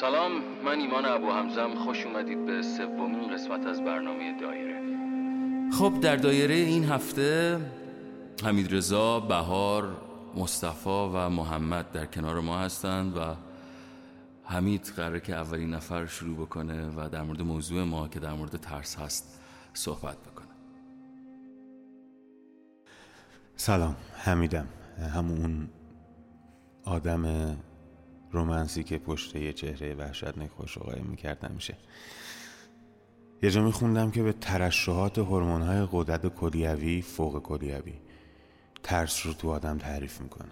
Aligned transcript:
سلام 0.00 0.32
من 0.64 0.78
ایمان 0.78 1.04
ابو 1.04 1.30
حمزم 1.30 1.74
خوش 1.74 2.06
اومدید 2.06 2.46
به 2.46 2.62
سومین 2.62 3.34
قسمت 3.34 3.66
از 3.66 3.84
برنامه 3.84 4.40
دایره. 4.40 4.80
خب 5.70 6.00
در 6.00 6.16
دایره 6.16 6.54
این 6.54 6.84
هفته 6.84 7.60
حمید 8.44 8.74
رضا 8.74 9.20
بهار 9.20 9.96
مصطفی 10.36 10.90
و 10.90 11.28
محمد 11.28 11.92
در 11.92 12.06
کنار 12.06 12.40
ما 12.40 12.58
هستند 12.58 13.16
و 13.16 13.20
حمید 14.44 14.92
قراره 14.96 15.20
که 15.20 15.34
اولین 15.34 15.74
نفر 15.74 16.06
شروع 16.06 16.36
بکنه 16.36 16.90
و 16.96 17.08
در 17.08 17.22
مورد 17.22 17.42
موضوع 17.42 17.84
ما 17.84 18.08
که 18.08 18.20
در 18.20 18.32
مورد 18.32 18.56
ترس 18.56 18.96
هست 18.96 19.40
صحبت 19.74 20.16
بکنه. 20.16 20.48
سلام 23.56 23.96
حمیدم. 24.14 24.68
همون 25.14 25.68
آدم 26.84 27.56
رومنسی 28.32 28.84
که 28.84 28.98
پشت 28.98 29.36
یه 29.36 29.52
چهره 29.52 29.94
وحشتناک 29.94 30.50
خوش 30.50 30.78
آقای 30.78 31.00
می‌کرد 31.00 31.52
میشه 31.52 31.76
یه 33.42 33.50
جا 33.50 33.62
میخوندم 33.62 34.10
که 34.10 34.22
به 34.22 34.32
ترشحات 34.32 35.18
های 35.18 35.88
قدرت 35.92 36.26
کلیوی 36.26 37.02
فوق 37.02 37.42
کلیوی 37.42 37.94
ترس 38.82 39.26
رو 39.26 39.32
تو 39.32 39.50
آدم 39.50 39.78
تعریف 39.78 40.20
می‌کنه 40.20 40.50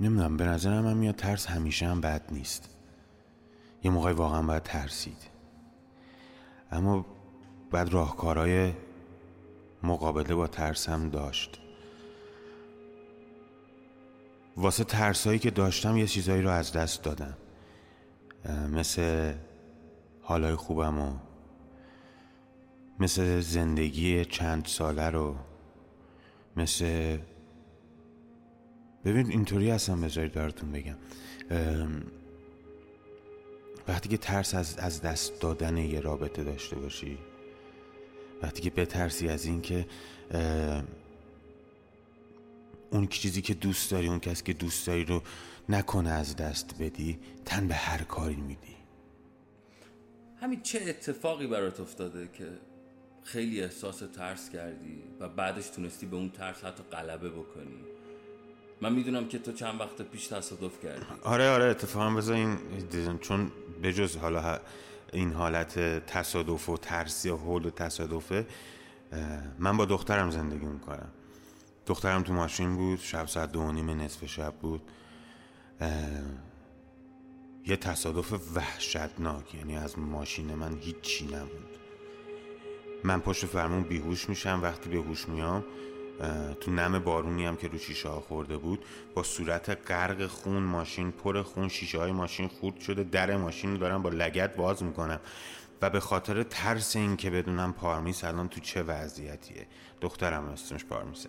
نمی‌دونم 0.00 0.36
به 0.36 0.44
نظرم 0.44 0.86
هم 0.86 0.96
میاد 0.96 1.16
ترس 1.16 1.46
همیشه 1.46 1.86
هم 1.86 2.00
بد 2.00 2.22
نیست. 2.32 2.74
یه 3.82 3.90
موقعی 3.90 4.14
واقعا 4.14 4.42
باید 4.42 4.62
ترسید. 4.62 5.26
اما 6.72 7.06
بعد 7.70 7.88
راهکارهای 7.92 8.72
مقابله 9.82 10.34
با 10.34 10.46
ترس 10.46 10.88
هم 10.88 11.10
داشت. 11.10 11.60
واسه 14.58 14.84
ترسایی 14.84 15.38
که 15.38 15.50
داشتم 15.50 15.96
یه 15.96 16.06
چیزایی 16.06 16.42
رو 16.42 16.50
از 16.50 16.72
دست 16.72 17.02
دادم. 17.02 17.36
مثل 18.72 19.34
حالای 20.22 20.54
خوبم 20.54 20.98
و 20.98 21.12
مثل 23.00 23.40
زندگی 23.40 24.24
چند 24.24 24.64
ساله 24.66 25.10
رو. 25.10 25.36
مثل 26.56 27.18
ببین 29.04 29.30
اینطوری 29.30 29.70
هستم 29.70 30.00
بذارید 30.00 30.32
براتون 30.32 30.72
بگم. 30.72 30.96
وقتی 33.88 34.08
که 34.08 34.16
ترس 34.16 34.54
از, 34.54 34.78
از 34.78 35.02
دست 35.02 35.40
دادن 35.40 35.76
یه 35.76 36.00
رابطه 36.00 36.44
داشته 36.44 36.76
باشی 36.76 37.18
وقتی 38.42 38.62
که 38.62 38.70
بترسی 38.70 39.28
از 39.28 39.44
این 39.44 39.60
که 39.60 39.86
اون 42.90 43.06
چیزی 43.06 43.42
که 43.42 43.54
دوست 43.54 43.90
داری 43.90 44.08
اون 44.08 44.20
کسی 44.20 44.44
که 44.44 44.52
دوست 44.52 44.86
داری 44.86 45.04
رو 45.04 45.22
نکنه 45.68 46.10
از 46.10 46.36
دست 46.36 46.74
بدی 46.80 47.18
تن 47.44 47.68
به 47.68 47.74
هر 47.74 48.02
کاری 48.02 48.36
میدی. 48.36 48.76
همین 50.40 50.62
چه 50.62 50.80
اتفاقی 50.86 51.46
برات 51.46 51.80
افتاده 51.80 52.28
که 52.32 52.48
خیلی 53.24 53.62
احساس 53.62 54.02
ترس 54.16 54.50
کردی 54.50 55.02
و 55.20 55.28
بعدش 55.28 55.66
تونستی 55.66 56.06
به 56.06 56.16
اون 56.16 56.30
ترس 56.30 56.64
حتی 56.64 56.82
غلبه 56.82 57.30
بکنی؟ 57.30 57.78
من 58.80 58.92
می‌دونم 58.92 59.28
که 59.28 59.38
تو 59.38 59.52
چند 59.52 59.80
وقت 59.80 60.02
پیش 60.02 60.26
تصادف 60.26 60.82
کردی. 60.82 61.04
آره 61.22 61.50
آره 61.50 61.64
اتفاقا 61.64 62.10
بذار 62.10 62.34
این 62.34 62.58
چون 63.20 63.52
بجز 63.82 64.16
حالا 64.16 64.60
این 65.12 65.32
حالت 65.32 65.78
تصادف 66.06 66.68
و 66.68 66.76
ترس 66.76 67.24
یا 67.24 67.36
حول 67.36 67.66
و 67.66 67.70
تصادفه 67.70 68.46
من 69.58 69.76
با 69.76 69.84
دخترم 69.84 70.30
زندگی 70.30 70.66
می‌کنم. 70.66 71.08
دخترم 71.88 72.22
تو 72.22 72.32
ماشین 72.32 72.76
بود 72.76 72.98
شب 72.98 73.26
ساعت 73.26 73.52
دو 73.52 73.72
نیم 73.72 73.90
نصف 73.90 74.26
شب 74.26 74.54
بود. 74.54 74.82
یه 77.66 77.76
تصادف 77.76 78.56
وحشتناک 78.56 79.54
یعنی 79.54 79.76
از 79.76 79.98
ماشین 79.98 80.54
من 80.54 80.78
هیچی 80.78 81.26
نبود. 81.26 81.78
من 83.04 83.20
پشت 83.20 83.46
فرمون 83.46 83.82
بیهوش 83.82 84.28
میشم 84.28 84.60
وقتی 84.62 84.90
به 84.90 84.96
هوش 84.96 85.28
میام 85.28 85.64
تو 86.60 86.70
نم 86.70 86.98
بارونی 86.98 87.46
هم 87.46 87.56
که 87.56 87.68
رو 87.68 87.78
شیشه 87.78 88.08
ها 88.08 88.20
خورده 88.20 88.56
بود 88.56 88.84
با 89.14 89.22
صورت 89.22 89.90
غرق 89.90 90.26
خون 90.26 90.62
ماشین 90.62 91.10
پر 91.10 91.42
خون 91.42 91.68
شیشه 91.68 91.98
های 91.98 92.12
ماشین 92.12 92.48
خورد 92.48 92.80
شده 92.80 93.04
در 93.04 93.36
ماشین 93.36 93.76
دارم 93.76 94.02
با 94.02 94.10
لگت 94.10 94.56
باز 94.56 94.82
می‌کنم. 94.82 95.20
و 95.82 95.90
به 95.90 96.00
خاطر 96.00 96.42
ترس 96.42 96.96
این 96.96 97.16
که 97.16 97.30
بدونم 97.30 97.72
پارمیس 97.72 98.24
الان 98.24 98.48
تو 98.48 98.60
چه 98.60 98.82
وضعیتیه. 98.82 99.66
دخترم 100.00 100.44
اسمش 100.44 100.84
پارمیسه. 100.84 101.28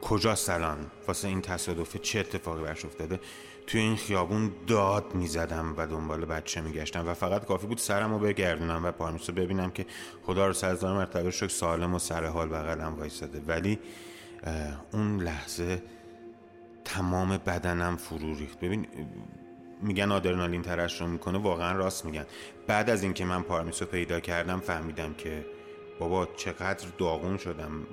کجاست 0.00 0.50
الان 0.50 0.78
واسه 1.06 1.28
این 1.28 1.40
تصادفه 1.40 1.98
چه 1.98 2.20
اتفاقی 2.20 2.62
برش 2.62 2.84
افتاده؟ 2.84 3.20
توی 3.66 3.80
این 3.80 3.96
خیابون 3.96 4.52
داد 4.66 5.14
می‌زدم 5.14 5.74
و 5.76 5.86
دنبال 5.86 6.24
بچه 6.24 6.60
میگشتم 6.60 7.08
و 7.08 7.14
فقط 7.14 7.44
کافی 7.44 7.66
بود 7.66 7.78
سرم 7.78 8.12
رو 8.12 8.18
بگردونم 8.18 8.84
و 8.84 8.90
پارمیس 8.90 9.30
ببینم 9.30 9.70
که 9.70 9.86
خدا 10.22 10.46
رو 10.46 10.52
سرزدار 10.52 10.96
مرتبه 10.96 11.30
شک 11.30 11.50
سالم 11.50 11.94
و 11.94 11.98
سر 11.98 12.24
حال 12.24 12.48
بغلم 12.48 12.94
وایستاده. 12.94 13.42
ولی 13.46 13.78
اون 14.92 15.20
لحظه 15.20 15.82
تمام 16.84 17.36
بدنم 17.36 17.96
فرو 17.96 18.34
ریخت. 18.34 18.60
ببین 18.60 18.86
میگن 19.82 20.12
آدرنالین 20.12 20.64
رو 21.00 21.06
می‌کنه 21.06 21.38
واقعا 21.38 21.76
راست 21.78 22.04
میگن. 22.04 22.26
بعد 22.66 22.90
از 22.90 23.02
اینکه 23.02 23.24
من 23.24 23.42
پارمیس 23.42 23.82
پیدا 23.82 24.20
کردم 24.20 24.60
فهمیدم 24.60 25.14
که 25.14 25.46
بابا 25.98 26.28
چقدر 26.36 26.88
داغون 26.98 27.36
شدم. 27.36 27.86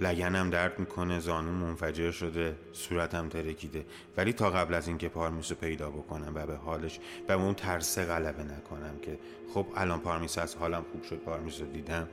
لگنم 0.00 0.50
درد 0.50 0.78
می‌کنه 0.78 1.20
زانو 1.20 1.52
منفجر 1.52 2.10
شده 2.10 2.56
صورتم 2.72 3.28
ترکیده. 3.28 3.84
ولی 4.16 4.32
تا 4.32 4.50
قبل 4.50 4.74
از 4.74 4.88
اینکه 4.88 5.08
پارمیس 5.08 5.50
رو 5.50 5.56
پیدا 5.56 5.90
بکنم 5.90 6.32
و 6.34 6.46
به 6.46 6.56
حالش 6.56 7.00
و 7.28 7.32
اون 7.32 7.54
ترسه 7.54 8.04
غلبه 8.04 8.42
نکنم 8.42 8.98
که 9.02 9.18
خب 9.54 9.66
الان 9.76 10.00
پارمیس 10.00 10.38
از 10.38 10.54
حالم 10.54 10.84
خوب 10.92 11.02
شد 11.02 11.16
پارمیس 11.16 11.60
رو 11.60 11.66
دیدم 11.66 12.08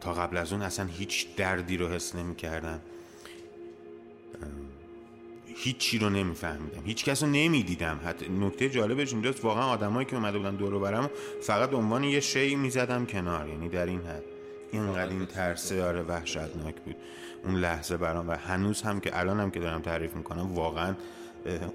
تا 0.00 0.12
قبل 0.12 0.36
از 0.36 0.52
اون 0.52 0.62
اصلا 0.62 0.86
هیچ 0.86 1.36
دردی 1.36 1.76
رو 1.76 1.88
حس 1.88 2.14
نمی 2.14 2.34
کردم 2.34 2.80
هیچی 5.56 5.98
رو 5.98 6.10
نمیفهمیدم. 6.10 6.82
هیچ 6.84 7.04
کس 7.04 7.22
رو 7.22 7.28
نمی‌دیدم. 7.28 8.00
حتی 8.04 8.28
نکته 8.28 8.70
جالبش 8.70 9.12
اینجاست 9.12 9.44
واقعا 9.44 9.64
آدمایی 9.64 10.06
که 10.06 10.16
اومده 10.16 10.38
بودن 10.38 10.56
دور 10.56 10.78
برم 10.78 11.10
فقط 11.40 11.74
عنوان 11.74 12.04
یه 12.04 12.20
شی 12.20 12.56
می‌زدم 12.56 13.06
کنار. 13.06 13.48
یعنی 13.48 13.68
در 13.68 13.86
این 13.86 14.00
حد. 14.00 14.24
اینقدر 14.72 15.08
این 15.08 15.26
ترسه 15.26 15.84
آره 15.84 16.02
وحشتناک 16.02 16.74
بود. 16.74 16.96
اون 17.44 17.54
لحظه 17.54 17.96
برام 17.96 18.28
و 18.28 18.32
هنوز 18.32 18.82
هم 18.82 19.00
که 19.00 19.18
الان 19.18 19.40
هم 19.40 19.50
که 19.50 19.60
دارم 19.60 19.82
تعریف 19.82 20.14
می‌کنم 20.14 20.54
واقعا 20.54 20.94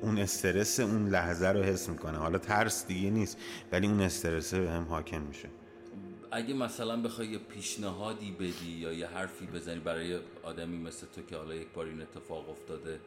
اون 0.01 0.17
استرس 0.17 0.79
اون 0.79 1.09
لحظه 1.09 1.47
رو 1.47 1.63
حس 1.63 1.90
می‌کنم. 1.90 2.19
حالا 2.19 2.38
ترس 2.38 2.88
دیگه 2.88 3.09
نیست 3.09 3.38
ولی 3.72 3.88
اون 3.88 4.01
استرس 4.01 4.53
به 4.53 4.69
هم 4.69 4.84
حاکم 4.84 5.22
میشه. 5.22 5.50
اگه 6.31 6.53
مثلا 6.53 7.01
بخوای 7.01 7.28
یه 7.28 7.38
پیشنهادی 7.38 8.31
بدی 8.31 8.72
یا 8.79 8.94
یه 8.94 9.07
حرفی 9.07 9.45
بزنی 9.45 9.79
برای 9.79 10.19
آدمی 10.44 10.78
مثل 10.78 11.07
تو 11.16 11.22
که 11.22 11.38
حالا 11.38 11.55
یک 11.55 11.67
بار 11.75 11.85
این 11.85 12.01
اتفاق 12.01 12.50
افتاده 12.50 13.00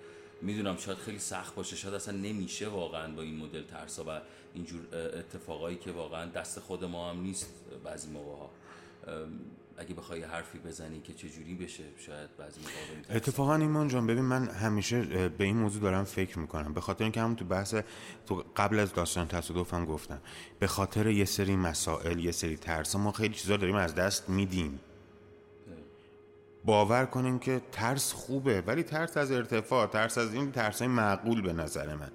می‌دونم 0.42 0.76
شاید 0.76 0.98
خیلی 0.98 1.18
سخت 1.18 1.54
باشه 1.54 1.76
شاید 1.76 1.94
اصلا 1.94 2.16
نمیشه 2.16 2.68
واقعا 2.68 3.14
با 3.14 3.22
این 3.22 3.36
مدل 3.36 3.62
ترسا 3.62 4.04
و 4.08 4.20
اینجور 4.54 4.80
اتفاقایی 4.92 5.76
که 5.76 5.92
واقعا 5.92 6.30
دست 6.30 6.60
خود 6.60 6.84
ما 6.84 7.10
هم 7.10 7.20
نیست 7.20 7.46
بعضی 7.84 8.08
موقع 8.08 8.38
ها 8.38 8.50
اگه 9.78 9.94
بخوای 9.94 10.22
حرفی 10.22 10.58
بزنی 10.58 11.00
که 11.00 11.14
چه 11.14 11.28
جوری 11.28 11.54
بشه 11.54 11.84
شاید 12.06 12.36
بعضی 12.36 12.60
موقع 12.60 13.16
اتفاقا 13.16 13.54
ایمان 13.54 13.88
جان 13.88 14.06
ببین 14.06 14.24
من 14.24 14.48
همیشه 14.48 15.28
به 15.28 15.44
این 15.44 15.56
موضوع 15.56 15.82
دارم 15.82 16.04
فکر 16.04 16.38
می‌کنم. 16.38 16.74
به 16.74 16.80
خاطر 16.80 17.04
اینکه 17.04 17.20
همون 17.20 17.36
تو 17.36 17.44
بحث 17.44 17.74
تو 18.26 18.44
قبل 18.56 18.78
از 18.78 18.92
داستان 18.92 19.28
تصادفم 19.28 19.84
گفتم. 19.84 20.20
به 20.58 20.66
خاطر 20.66 21.06
یه 21.06 21.24
سری 21.24 21.56
مسائل 21.56 22.24
یه 22.24 22.32
سری 22.32 22.56
ترس 22.56 22.96
ما 22.96 23.12
خیلی 23.12 23.34
چیزا 23.34 23.56
داریم 23.56 23.76
از 23.76 23.94
دست 23.94 24.28
میدیم. 24.28 24.80
باور 26.66 27.06
کنیم 27.06 27.38
که 27.38 27.60
ترس 27.72 28.12
خوبه 28.12 28.60
ولی 28.60 28.82
ترس 28.82 29.16
از 29.16 29.32
ارتفاع 29.32 29.86
ترس 29.86 30.18
از 30.18 30.34
این 30.34 30.52
ترس 30.52 30.78
های 30.78 30.88
معقول 30.88 31.42
به 31.42 31.52
نظر 31.52 31.88
من. 31.94 32.10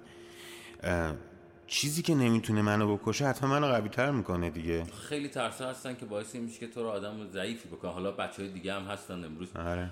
چیزی 1.66 2.02
که 2.02 2.14
نمی‌تونه 2.14 2.62
منو 2.62 2.96
بکشه 2.96 3.26
حتما 3.26 3.48
منو 3.50 3.66
قوی 3.66 3.88
تر 3.88 4.10
می‌کنه 4.10 4.50
دیگه. 4.50 4.84
خیلی 4.84 5.28
ترس 5.28 5.60
هستن 5.60 5.94
که 5.94 6.06
باعث 6.06 6.34
میشه 6.34 6.60
که 6.60 6.66
تو 6.66 6.82
رو 6.82 6.88
آدم 6.88 7.30
ضعیفی 7.32 7.68
بکنه. 7.68 7.90
حالا 7.90 8.10
بچه 8.10 8.42
های 8.42 8.52
دیگه 8.52 8.74
هم 8.74 8.82
هستن 8.82 9.24
امروز. 9.24 9.48
آره. 9.56 9.90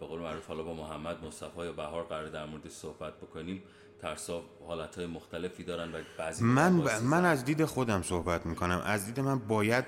به 0.00 0.06
قول 0.06 0.20
معروف 0.20 0.46
حالا 0.46 0.62
با 0.62 0.74
محمد 0.74 1.24
مصطفی 1.24 1.64
یا 1.64 1.72
بهار 1.72 2.04
قرار 2.04 2.28
در 2.28 2.46
مورد 2.46 2.68
صحبت 2.68 3.16
بکنیم. 3.16 3.62
ترسا 4.00 4.42
حالت 4.66 4.96
های 4.96 5.06
مختلفی 5.06 5.64
دارن 5.64 5.94
و 5.94 5.98
بعضی 6.18 6.44
من 6.44 6.70
من 7.02 7.24
از 7.24 7.44
دید 7.44 7.64
خودم 7.64 8.02
صحبت 8.02 8.46
می‌کنم. 8.46 8.82
از 8.86 9.06
دید 9.06 9.20
من 9.20 9.38
باید 9.38 9.84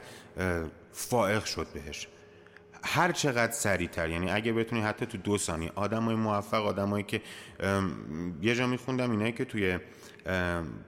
فائق 0.92 1.44
شد 1.44 1.66
بهش. 1.74 2.08
هر 2.84 3.12
چقدر 3.12 3.52
سریعتر. 3.52 4.10
یعنی 4.10 4.30
اگه 4.30 4.52
بتونی 4.52 4.82
حتی 4.82 5.06
تو 5.06 5.18
دو 5.18 5.38
ثانیه 5.38 5.72
آدمای 5.74 6.14
موفق 6.14 6.66
آدمایی 6.66 7.04
که 7.04 7.20
یه 8.42 8.54
جا 8.54 8.66
میخوندم 8.66 9.10
اینایی 9.10 9.32
که 9.32 9.44
توی 9.44 9.78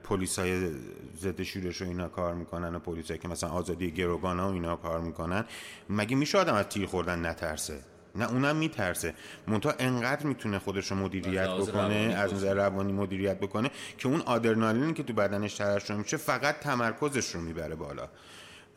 پلیسای 0.03 0.71
ضد 1.17 1.43
شورش 1.43 1.81
و 1.81 1.85
اینا 1.85 2.07
کار 2.07 2.33
می‌کنن 2.33 2.75
و 2.75 2.79
پلیسایی 2.79 3.19
که 3.19 3.27
مثلا 3.27 3.49
آزادی 3.49 3.91
گروگان 3.91 4.39
و 4.39 4.45
اینا 4.45 4.75
کار 4.75 5.01
می‌کنن 5.01 5.45
مگه 5.89 6.15
میشه 6.15 6.37
آدم 6.37 6.53
از 6.53 6.65
تیر 6.65 6.85
خوردن 6.85 7.25
نترسه؟ 7.25 7.79
نه 8.15 8.31
اونم 8.31 8.55
میترسه. 8.55 9.13
مونتا 9.47 9.73
انقدر 9.79 10.25
می‌تونه 10.25 10.59
خودش 10.59 10.91
رو 10.91 10.97
مدیریت 10.97 11.49
بکنه 11.49 12.15
از 12.17 12.33
نظر 12.33 12.53
روانی 12.53 12.93
مدیریت 12.93 13.39
بکنه 13.39 13.71
که 13.97 14.07
اون 14.07 14.21
آدرنالینی 14.21 14.93
که 14.93 15.03
تو 15.03 15.13
بدنش 15.13 15.53
ترشح 15.53 15.95
میشه 15.95 16.17
فقط 16.17 16.59
تمرکزش 16.59 17.35
رو 17.35 17.41
می‌بره 17.41 17.75
بالا. 17.75 18.09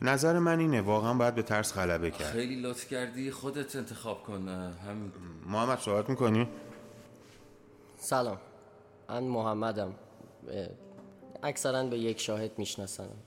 نظر 0.01 0.39
من 0.39 0.59
اینه 0.59 0.81
واقعا 0.81 1.13
باید 1.13 1.35
به 1.35 1.43
ترس 1.43 1.73
غلبه 1.73 2.11
کرد. 2.11 2.27
خیلی 2.27 2.61
لطف 2.61 2.87
کردی 2.87 3.31
خودت 3.31 3.75
انتخاب 3.75 4.23
کن 4.23 4.47
هم 4.87 5.11
محمد 5.45 5.79
صحبت 5.79 6.09
می‌کنی؟ 6.09 6.47
سلام. 7.97 8.37
من 9.09 9.23
محمدم. 9.23 9.95
اکثرا 11.43 11.83
به 11.83 11.97
یک 11.99 12.19
شاهد 12.19 12.51
میشناسنم 12.59 13.17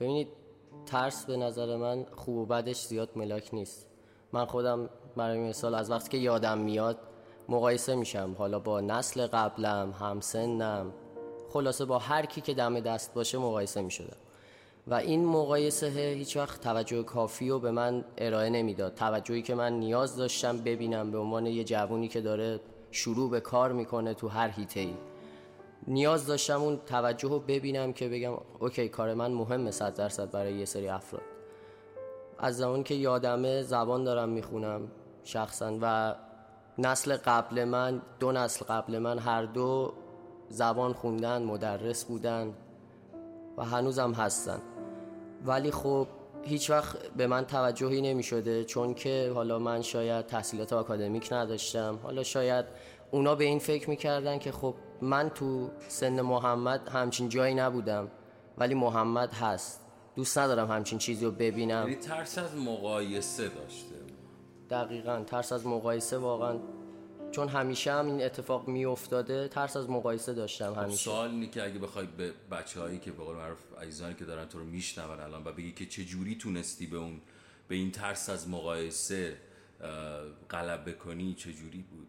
ببینید 0.00 0.28
ترس 0.86 1.24
به 1.24 1.36
نظر 1.36 1.76
من 1.76 2.06
خوب 2.16 2.36
و 2.36 2.46
بدش 2.46 2.86
زیاد 2.86 3.10
ملاک 3.16 3.54
نیست. 3.54 3.86
من 4.32 4.44
خودم 4.44 4.90
برای 5.16 5.38
مثال 5.48 5.74
از 5.74 5.90
وقتی 5.90 6.08
که 6.08 6.18
یادم 6.18 6.58
میاد 6.58 6.98
مقایسه 7.48 7.94
میشم. 7.94 8.34
حالا 8.38 8.58
با 8.58 8.80
نسل 8.80 9.26
قبلم 9.26 9.94
همسنم 10.00 10.92
خلاصه 11.50 11.84
با 11.84 11.98
هر 11.98 12.26
کی 12.26 12.40
که 12.40 12.54
دم 12.54 12.80
دست 12.80 13.14
باشه 13.14 13.38
مقایسه 13.38 13.82
می‌شدم. 13.82 14.16
و 14.90 14.94
این 14.94 15.24
مقایسه 15.24 15.86
هیچ 15.86 16.36
وقت 16.36 16.60
توجه 16.60 17.02
کافی 17.02 17.48
رو 17.48 17.58
به 17.58 17.70
من 17.70 18.04
ارائه 18.18 18.50
نمی‌داد. 18.50 18.94
توجهی 18.94 19.42
که 19.42 19.54
من 19.54 19.72
نیاز 19.72 20.16
داشتم 20.16 20.58
ببینم 20.58 21.10
به 21.10 21.18
عنوان 21.18 21.46
یه 21.46 21.64
جوونی 21.64 22.08
که 22.08 22.20
داره 22.20 22.60
شروع 22.90 23.30
به 23.30 23.40
کار 23.40 23.72
می‌کنه 23.72 24.14
تو 24.14 24.28
هر 24.28 24.48
هیته 24.48 24.80
ای 24.80 24.94
نیاز 25.86 26.26
داشتم 26.26 26.62
اون 26.62 26.78
توجه 26.86 27.28
رو 27.28 27.38
ببینم 27.38 27.92
که 27.92 28.08
بگم 28.08 28.32
اوکی 28.58 28.88
کار 28.88 29.14
من 29.14 29.30
مهمه 29.30 29.70
صد 29.70 29.94
درصد 29.94 30.30
برای 30.30 30.54
یه 30.54 30.64
سری 30.64 30.88
افراد. 30.88 31.22
از 32.38 32.56
زمان 32.56 32.82
که 32.82 32.94
یادمه 32.94 33.62
زبان 33.62 34.04
دارم 34.04 34.28
می‌خونم 34.28 34.80
شخصا 35.24 35.78
و 35.82 36.14
نسل 36.78 37.16
قبل 37.16 37.64
من 37.64 38.02
دو 38.20 38.32
نسل 38.32 38.64
قبل 38.64 38.98
من 38.98 39.18
هر 39.18 39.42
دو 39.42 39.92
زبان 40.48 40.92
خوندن 40.92 41.42
مدرس 41.42 42.04
بودن 42.04 42.54
و 43.56 43.64
هنوزم 43.64 44.12
هستن. 44.12 44.60
ولی 45.46 45.70
خب 45.70 46.06
هیچ 46.42 46.70
وقت 46.70 46.96
به 47.16 47.26
من 47.26 47.44
توجهی 47.44 48.00
نمی 48.00 48.22
شده 48.22 48.64
چون 48.64 48.94
که 48.94 49.32
حالا 49.34 49.58
من 49.58 49.82
شاید 49.82 50.26
تحصیلات 50.26 50.72
آکادمیک 50.72 51.32
نداشتم. 51.32 51.98
حالا 52.02 52.22
شاید 52.22 52.64
اونا 53.10 53.34
به 53.34 53.44
این 53.44 53.58
فکر 53.58 53.90
می‌کردن 53.90 54.38
که 54.38 54.52
خب 54.52 54.74
من 55.02 55.30
تو 55.30 55.70
سن 55.88 56.20
محمد 56.20 56.88
همچین 56.88 57.28
جایی 57.28 57.54
نبودم 57.54 58.10
ولی 58.58 58.74
محمد 58.74 59.32
هست. 59.32 59.80
دوست 60.16 60.38
ندارم 60.38 60.70
همچین 60.70 60.98
چیزی 60.98 61.24
رو 61.24 61.30
ببینم. 61.30 61.82
یعنی 61.82 61.94
ترس 61.94 62.38
از 62.38 62.56
مقایسه 62.56 63.48
داشته 63.48 63.94
دقیقا 64.70 65.22
ترس 65.26 65.52
از 65.52 65.66
مقایسه 65.66 66.18
واقعا 66.18 66.58
چون 67.32 67.48
همیشه 67.48 67.92
هم 67.92 68.06
این 68.06 68.22
اتفاق 68.22 68.68
می 68.68 68.84
افتاده 68.84 69.48
ترس 69.48 69.76
از 69.76 69.90
مقایسه 69.90 70.34
داشتم 70.34 70.74
خب 70.74 70.80
همیشه. 70.80 70.96
سوال 70.96 71.30
اینه 71.30 71.46
که 71.46 71.64
اگه 71.64 71.78
بخوای 71.78 72.06
به 72.06 72.32
بچه 72.50 72.80
هایی 72.80 72.98
که 72.98 73.12
به 73.12 73.24
قول 73.24 73.36
معروف 73.36 73.58
عزیزانی 73.80 74.14
که 74.14 74.24
دارن 74.24 74.44
تو 74.44 74.58
رو 74.58 74.64
میشنون 74.64 75.20
الان 75.20 75.44
و 75.44 75.52
بگی 75.52 75.72
که 75.72 75.86
چه 75.86 76.04
جوری 76.04 76.34
تونستی 76.34 76.86
به 76.86 76.96
اون 76.96 77.20
به 77.68 77.74
این 77.74 77.90
ترس 77.90 78.28
از 78.28 78.48
مقایسه 78.48 79.36
غلبه 80.50 80.92
کنی 80.92 81.34
چه 81.34 81.52
جوری 81.52 81.84
بود؟ 81.90 82.08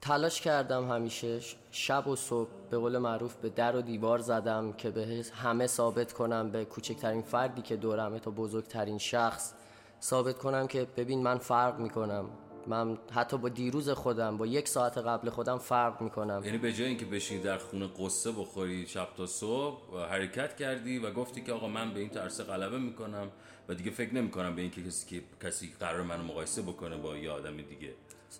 تلاش 0.00 0.40
کردم 0.40 0.90
همیشه. 0.90 1.40
شب 1.70 2.06
و 2.06 2.16
صبح 2.16 2.50
به 2.70 2.78
قول 2.78 2.98
معروف 2.98 3.34
به 3.34 3.48
در 3.48 3.76
و 3.76 3.82
دیوار 3.82 4.18
زدم 4.18 4.72
که 4.72 4.90
به 4.90 5.24
همه 5.34 5.66
ثابت 5.66 6.12
کنم 6.12 6.50
به 6.50 6.64
کوچکترین 6.64 7.22
فردی 7.22 7.62
که 7.62 7.76
دورمه 7.76 8.18
تا 8.18 8.30
بزرگترین 8.30 8.98
شخص. 8.98 9.54
ثابت 10.02 10.38
کنم 10.38 10.66
که 10.66 10.86
ببین 10.96 11.22
من 11.22 11.38
فرق 11.38 11.78
می‌کنم. 11.78 12.24
من 12.66 12.98
حتی 13.14 13.38
با 13.38 13.48
دیروز 13.48 13.90
خودم 13.90 14.36
با 14.36 14.46
یک 14.46 14.68
ساعت 14.68 14.98
قبل 14.98 15.30
خودم 15.30 15.58
فرق 15.58 16.02
می‌کنم. 16.02 16.42
یعنی 16.44 16.58
به 16.58 16.72
جای 16.72 16.88
اینکه 16.88 17.04
بشینی 17.04 17.42
در 17.42 17.58
خونه 17.58 17.88
قصه 17.98 18.32
بخوری 18.32 18.86
شب 18.86 19.08
تا 19.16 19.26
صبح 19.26 19.98
حرکت 20.10 20.56
کردی 20.56 20.98
و 20.98 21.10
گفتی 21.10 21.42
که 21.42 21.52
آقا 21.52 21.68
من 21.68 21.94
به 21.94 22.00
این 22.00 22.08
ترسه 22.08 22.44
غلبه 22.44 22.78
می‌کنم 22.78 23.28
و 23.68 23.74
دیگه 23.74 23.90
فکر 23.90 24.14
نمی‌کنم 24.14 24.56
به 24.56 24.62
اینکه 24.62 24.84
کسی 24.84 25.06
که 25.06 25.46
کسی 25.48 25.72
قرار 25.80 26.02
منو 26.02 26.22
مقایسه 26.22 26.62
بکنه 26.62 26.96
با 26.96 27.16
یه 27.16 27.30
آدم 27.30 27.56
دیگه. 27.56 27.94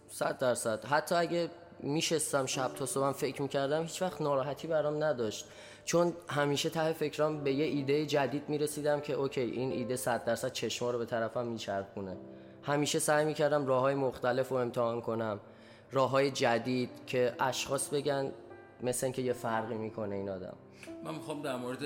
صد 0.09 0.39
درصد. 0.39 0.85
حتی 0.85 1.15
اگه 1.15 1.51
میشستم 1.83 2.47
شب 2.47 2.75
تا 2.75 2.87
صبحم 2.87 3.13
فکر 3.13 3.43
می‌کردم 3.43 3.83
هیچ 3.83 4.03
وقت 4.03 4.23
ناراحتی 4.23 4.69
برام 4.69 5.05
نداشت. 5.05 5.47
چون 5.85 6.13
همیشه 6.29 6.71
ته 6.71 6.93
فکرام 6.93 7.45
به 7.45 7.53
یه 7.53 7.65
ایده 7.65 8.07
جدید 8.07 8.49
می‌رسیدم 8.49 9.01
که 9.01 9.13
اوکی 9.13 9.41
این 9.41 9.73
ایده 9.73 9.97
صد 9.97 10.25
درصد 10.25 10.53
چشما 10.53 10.91
رو 10.91 10.99
به 10.99 11.07
طرفم 11.07 11.47
میچرخونه. 11.47 12.17
همیشه 12.63 12.99
سعی 12.99 13.25
می‌کردم 13.25 13.67
راه 13.67 13.81
های 13.81 13.95
مختلف 13.95 14.49
رو 14.49 14.57
امتحان 14.57 15.01
کنم. 15.01 15.41
راه 15.93 16.11
های 16.11 16.31
جدید 16.31 16.91
که 17.07 17.35
اشخاص 17.41 17.89
بگن 17.89 18.33
مثل 18.83 19.07
اینکه 19.07 19.23
یه 19.23 19.33
فرقی 19.33 19.75
می‌کنه 19.75 20.15
این 20.15 20.29
آدم. 20.29 20.57
من 21.05 21.15
می‌خوام 21.15 21.43
در 21.43 21.57
مورد 21.57 21.79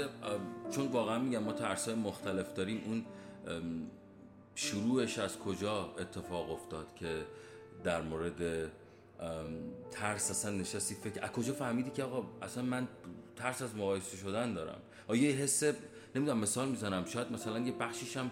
چون 0.71 0.87
واقعا 0.87 1.19
میگم 1.19 1.43
ما 1.43 1.53
ترس 1.53 1.89
مختلف 1.89 2.53
داریم 2.55 2.83
اون 2.87 3.05
شروعش 4.55 5.19
از 5.19 5.39
کجا 5.39 5.91
اتفاق 5.99 6.51
افتاد 6.51 6.87
که 6.95 7.15
در 7.85 8.01
مورد 8.01 8.71
ترس 9.91 10.31
اصلا 10.31 10.51
نشستی 10.51 10.95
فکر 10.95 11.25
از 11.25 11.31
کجا 11.31 11.53
فهمیدی 11.53 11.91
که 11.91 12.03
آقا 12.03 12.27
اصلا 12.43 12.63
من 12.63 12.89
ترس 13.37 13.63
از 13.63 13.77
مقایسه 13.77 14.17
شدن 14.17 14.55
دارم؟ 14.55 14.79
آیا 15.09 15.23
یه 15.23 15.37
حس 15.37 15.63
نمی‌دونم 16.15 16.39
مثال 16.39 16.69
می‌زنم. 16.69 17.05
شاید 17.05 17.33
مثلا 17.33 17.59
یه 17.59 17.73
بخشیش 17.73 18.17
هم 18.17 18.31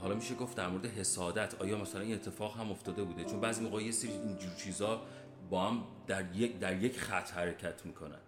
حالا 0.00 0.14
میشه 0.14 0.34
گفت 0.34 0.56
در 0.56 0.68
مورد 0.68 0.86
حسادت. 0.86 1.60
آیا 1.60 1.78
مثلا 1.78 2.00
این 2.00 2.14
اتفاق 2.14 2.56
هم 2.56 2.70
افتاده 2.70 3.02
بوده؟ 3.02 3.24
چون 3.24 3.40
بعضی 3.40 3.62
موقع 3.62 3.82
یه 3.82 3.92
سری 3.92 4.10
اینجور 4.10 4.54
چیزا 4.54 5.02
با 5.50 5.68
هم 5.68 5.84
در 6.06 6.36
یک 6.36 6.58
در 6.58 6.82
یک 6.82 6.98
خط 6.98 7.30
حرکت 7.30 7.86
می‌کنن. 7.86 8.18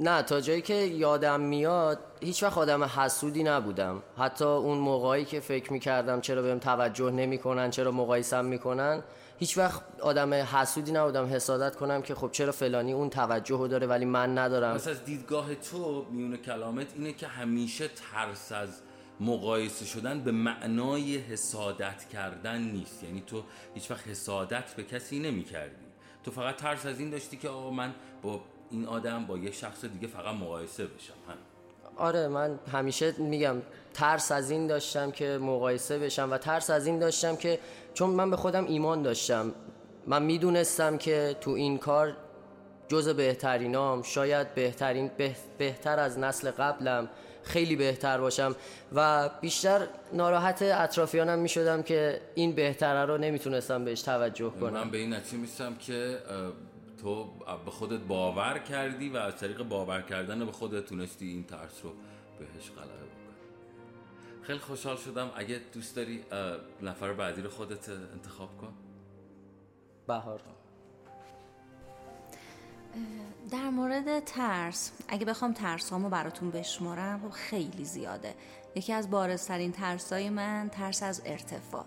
نه 0.00 0.22
تا 0.22 0.40
جایی 0.40 0.62
که 0.62 0.74
یادم 0.74 1.40
میاد 1.40 1.98
هیچ 2.20 2.42
وقت 2.42 2.58
آدم 2.58 2.84
حسودی 2.84 3.42
نبودم. 3.42 4.02
حتی 4.18 4.44
اون 4.44 4.78
موقعی 4.78 5.24
که 5.24 5.40
فکر 5.40 5.72
می‌کردم 5.72 6.20
چرا 6.20 6.42
بهم 6.42 6.58
توجه 6.58 7.10
نمی‌کنن 7.10 7.70
چرا 7.70 7.90
مقایسم 7.92 8.44
می‌کنن 8.44 9.02
هیچ 9.38 9.58
وقت 9.58 9.82
آدم 10.00 10.34
حسودی 10.34 10.92
نبودم. 10.92 11.26
حسادت 11.26 11.76
کنم 11.76 12.02
که 12.02 12.14
خب 12.14 12.30
چرا 12.32 12.52
فلانی 12.52 12.92
اون 12.92 13.10
توجه 13.10 13.58
رو 13.58 13.68
داره 13.68 13.86
ولی 13.86 14.04
من 14.04 14.38
ندارم. 14.38 14.74
مثلا 14.74 14.92
از 14.92 15.04
دیدگاه 15.04 15.54
تو 15.54 16.06
میون 16.10 16.36
کلامت 16.36 16.86
اینه 16.96 17.12
که 17.12 17.26
همیشه 17.26 17.88
ترس 17.88 18.52
از 18.52 18.68
مقایسه 19.20 19.84
شدن 19.84 20.20
به 20.20 20.32
معنای 20.32 21.16
حسادت 21.16 22.08
کردن 22.12 22.60
نیست. 22.60 23.02
یعنی 23.02 23.22
تو 23.26 23.42
هیچ 23.74 23.90
وقت 23.90 24.08
حسادت 24.08 24.74
به 24.74 24.82
کسی 24.82 25.18
نمی 25.18 25.44
کردی 25.44 25.86
تو 26.24 26.30
فقط 26.30 26.56
ترس 26.56 26.86
از 26.86 27.00
این 27.00 27.10
داشتی 27.10 27.36
که 27.36 27.48
آقا 27.48 27.70
من 27.70 27.94
با 28.22 28.40
این 28.70 28.86
آدم 28.86 29.26
با 29.26 29.38
یک 29.38 29.54
شخص 29.54 29.84
دیگه 29.84 30.06
فقط 30.06 30.34
مقایسه 30.34 30.84
بشم 30.84 31.12
هم. 31.28 31.36
آره 31.96 32.28
من 32.28 32.58
همیشه 32.72 33.14
میگم 33.18 33.56
ترس 33.94 34.32
از 34.32 34.50
این 34.50 34.66
داشتم 34.66 35.10
که 35.10 35.38
مقایسه 35.42 35.98
بشم 35.98 36.28
و 36.30 36.38
ترس 36.38 36.70
از 36.70 36.86
این 36.86 36.98
داشتم 36.98 37.36
که 37.36 37.58
چون 37.94 38.10
من 38.10 38.30
به 38.30 38.36
خودم 38.36 38.66
ایمان 38.66 39.02
داشتم. 39.02 39.52
من 40.06 40.22
می‌دونستم 40.22 40.98
که 40.98 41.36
تو 41.40 41.50
این 41.50 41.78
کار 41.78 42.16
جز 42.88 43.08
بهترینام 43.08 44.02
شاید 44.02 44.54
بهترین 44.54 45.10
بهتر 45.58 45.98
از 45.98 46.18
نسل 46.18 46.50
قبلم 46.50 47.08
خیلی 47.42 47.76
بهتر 47.76 48.20
باشم 48.20 48.56
و 48.94 49.30
بیشتر 49.40 49.86
ناراحت 50.12 50.62
اطرافیانم 50.62 51.38
می‌شدم 51.38 51.82
که 51.82 52.20
این 52.34 52.52
بهتره 52.52 53.04
رو 53.04 53.18
نمی‌تونستم 53.18 53.84
بهش 53.84 54.02
توجه 54.02 54.50
کنم. 54.50 54.72
من 54.72 54.90
به 54.90 54.98
این 54.98 55.14
نتیجه 55.14 55.36
میستم 55.36 55.74
که 55.74 56.18
تو 57.02 57.24
به 57.64 57.70
خودت 57.70 58.00
باور 58.00 58.58
کردی 58.58 59.08
و 59.08 59.16
از 59.16 59.36
طریق 59.36 59.62
باور 59.62 60.02
کردن 60.02 60.46
به 60.46 60.52
خودت 60.52 60.86
تونستی 60.86 61.28
این 61.28 61.44
ترس 61.44 61.84
رو 61.84 61.92
بهش 62.38 62.70
غلبه 62.70 62.92
بکنی. 62.92 63.12
خیلی 64.42 64.58
خوشحال 64.58 64.96
شدم. 64.96 65.30
اگه 65.36 65.60
دوست 65.72 65.96
داری 65.96 66.24
نفر 66.82 67.12
بعدی 67.12 67.42
رو 67.42 67.50
خودت 67.50 67.88
انتخاب 67.88 68.56
کن. 68.58 68.72
بهار. 70.06 70.40
در 73.50 73.70
مورد 73.70 74.24
ترس 74.24 74.92
اگه 75.08 75.24
بخوام 75.24 75.52
ترس 75.52 75.90
هامو 75.90 76.08
براتون 76.08 76.50
بشمارم 76.50 77.20
خب 77.22 77.30
خیلی 77.30 77.84
زیاده. 77.84 78.34
یکی 78.74 78.92
از 78.92 79.10
بارزترین 79.10 79.72
ترس 79.72 80.12
های 80.12 80.30
من 80.30 80.70
ترس 80.72 81.02
از 81.02 81.22
ارتفاع. 81.24 81.84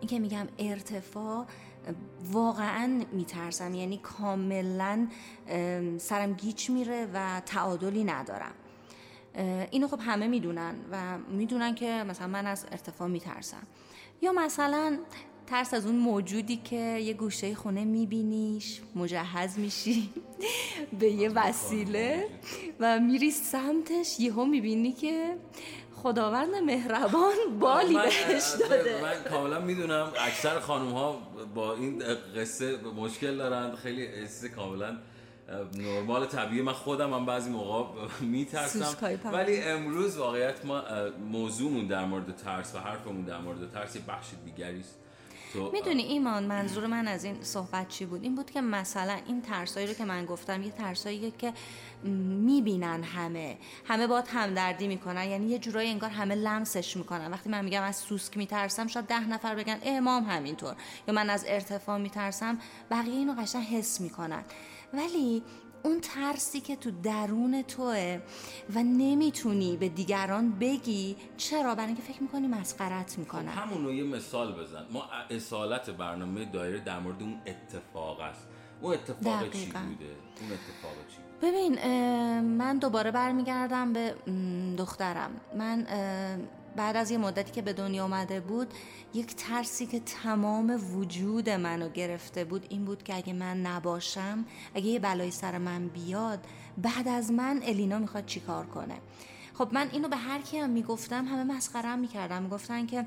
این 0.00 0.08
که 0.08 0.18
میگم 0.18 0.48
ارتفاع 0.58 1.46
واقعا 2.32 3.02
میترسم. 3.12 3.74
یعنی 3.74 3.96
کاملا 3.98 5.08
سرم 5.98 6.32
گیچ 6.32 6.70
میره 6.70 7.08
و 7.14 7.40
تعادلی 7.46 8.04
ندارم. 8.04 8.52
اینو 9.70 9.88
خب 9.88 9.98
همه 10.00 10.26
می‌دونن 10.26 10.74
و 10.92 11.18
می‌دونن 11.18 11.74
که 11.74 12.04
مثلا 12.08 12.26
من 12.26 12.46
از 12.46 12.66
ارتفاع 12.72 13.08
میترسم. 13.08 13.62
یا 14.22 14.32
مثلا 14.32 14.98
ترس 15.46 15.74
از 15.74 15.86
اون 15.86 15.96
موجودی 15.96 16.56
که 16.56 16.76
یه 16.76 17.12
گوشه 17.14 17.54
خونه 17.54 17.84
میبینیش 17.84 18.80
مجهز 18.94 19.58
میشی 19.58 20.10
به 21.00 21.10
یه 21.10 21.28
وسیله 21.28 22.28
و 22.80 23.00
میری 23.00 23.30
سمتش 23.30 24.20
یهو 24.20 24.44
می‌بینی 24.44 24.92
که 24.92 25.36
خداوند 26.02 26.54
مهربان 26.54 27.58
بالی 27.60 27.94
بهش 27.94 28.44
داده. 28.60 29.02
من 29.02 29.30
کاملا 29.30 29.60
می‌دونم 29.60 30.12
اکثر 30.26 30.60
خانم 30.60 30.92
ها 30.92 31.18
با 31.54 31.74
این 31.74 32.02
قصه 32.36 32.76
مشکل 32.76 33.36
دارن 33.36 33.76
خیلی 33.76 34.06
حس 34.06 34.44
کاملا 34.44 34.96
نرمال 35.74 36.26
طبیعی. 36.26 36.62
من 36.62 36.72
خودم 36.72 37.14
هم 37.14 37.26
بعضی 37.26 37.50
موقع 37.50 37.84
میترسم. 38.20 38.96
ولی 39.32 39.62
امروز 39.62 40.16
واقعیت 40.16 40.64
ما 40.64 40.82
موضوعمون 41.30 41.86
در 41.86 42.04
مورد 42.04 42.36
ترس 42.36 42.74
و 42.74 42.78
حرفمون 42.78 43.22
در 43.22 43.38
مورد 43.38 43.72
ترس 43.72 43.96
یه 43.96 44.02
بخش 44.08 44.26
دیگری 44.44 44.80
است. 44.80 44.96
تو 45.52 45.70
می‌دونی 45.72 46.02
ایمان 46.02 46.44
منظور 46.44 46.86
من 46.86 47.08
از 47.08 47.24
این 47.24 47.42
صحبت 47.42 47.88
چی 47.88 48.04
بود؟ 48.04 48.22
این 48.22 48.34
بود 48.34 48.50
که 48.50 48.60
مثلا 48.60 49.18
این 49.26 49.42
ترسایی 49.42 49.86
رو 49.86 49.94
که 49.94 50.04
من 50.04 50.26
گفتم 50.26 50.62
یه 50.62 50.70
ترسایی 50.70 51.32
که 51.38 51.52
می‌بینن 52.04 53.02
همه. 53.02 53.58
همه 53.84 54.06
باید 54.06 54.28
همدردی 54.28 54.88
می‌کنن. 54.88 55.28
یعنی 55.28 55.46
یه 55.46 55.58
جورایی 55.58 55.90
انگار 55.90 56.10
همه 56.10 56.34
لمسش 56.34 56.96
می‌کنن. 56.96 57.30
وقتی 57.30 57.50
من 57.50 57.64
میگم 57.64 57.82
از 57.82 57.96
سوسک 57.96 58.36
میترسم 58.36 58.86
شاید 58.86 59.06
ده 59.06 59.28
نفر 59.28 59.54
بگن 59.54 59.78
امام 59.82 60.24
همینطور. 60.24 60.74
یا 61.08 61.14
من 61.14 61.30
از 61.30 61.44
ارتفاع 61.48 61.98
میترسم 61.98 62.58
بقیه 62.90 63.14
اینو 63.14 63.34
قشنگ 63.34 63.64
حس 63.64 64.00
می‌کنن. 64.00 64.44
ولی 64.92 65.42
اون 65.82 66.00
ترسی 66.00 66.60
که 66.60 66.76
تو 66.76 66.90
درون 66.90 67.62
توه 67.62 68.20
و 68.74 68.82
نمی‌تونی 68.82 69.76
به 69.76 69.88
دیگران 69.88 70.50
بگی 70.50 71.16
چرا؟ 71.36 71.74
برای 71.74 71.86
اینکه 71.86 72.02
فکر 72.02 72.22
می‌کنی 72.22 72.46
مسخرت 72.46 73.18
می‌کنن. 73.18 73.48
همون 73.48 73.84
رو 73.84 73.92
یه 73.92 74.04
مثال 74.04 74.52
بزن. 74.52 74.86
ما 74.92 75.04
اصالت 75.30 75.90
برنامه 75.90 76.44
دایره 76.44 76.80
در 76.80 76.98
مورد 76.98 77.22
اون 77.22 77.40
اتفاق 77.46 78.20
است. 78.20 78.46
اون 78.80 78.94
اتفاق 78.94 79.50
چی. 79.50 79.66
بوده؟ 79.66 79.80
اون 80.40 80.52
اتفاق 80.52 80.94
چی 81.08 81.16
بوده 81.16 81.29
ببین 81.42 81.74
من 82.40 82.78
دوباره 82.78 83.10
برمیگردم 83.10 83.92
به 83.92 84.14
دخترم. 84.78 85.30
من 85.58 85.86
بعد 86.76 86.96
از 86.96 87.10
یه 87.10 87.18
مدتی 87.18 87.52
که 87.52 87.62
به 87.62 87.72
دنیا 87.72 88.04
آمده 88.04 88.40
بود 88.40 88.74
یک 89.14 89.36
ترسی 89.36 89.86
که 89.86 90.00
تمام 90.00 90.80
وجود 90.94 91.50
منو 91.50 91.88
گرفته 91.88 92.44
بود 92.44 92.66
این 92.68 92.84
بود 92.84 93.02
که 93.02 93.16
اگه 93.16 93.32
من 93.32 93.60
نباشم 93.60 94.44
اگه 94.74 94.86
یه 94.86 94.98
بلایی 94.98 95.30
سر 95.30 95.58
من 95.58 95.88
بیاد 95.88 96.46
بعد 96.78 97.08
از 97.08 97.32
من 97.32 97.60
الینا 97.64 97.98
می‌خواد 97.98 98.26
چیکار 98.26 98.66
کنه؟ 98.66 98.94
خب 99.54 99.68
من 99.72 99.88
اینو 99.92 100.08
به 100.08 100.16
هر 100.16 100.40
کی 100.40 100.58
هم 100.58 100.70
می‌گفتم 100.70 101.24
همه 101.24 101.56
مسخرم 101.56 101.98
می‌کردم 101.98 102.42
می‌گفتن 102.42 102.86
که 102.86 103.06